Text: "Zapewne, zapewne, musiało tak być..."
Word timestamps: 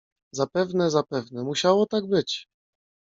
"Zapewne, 0.31 0.89
zapewne, 0.91 1.43
musiało 1.43 1.85
tak 1.85 2.07
być..." 2.07 2.47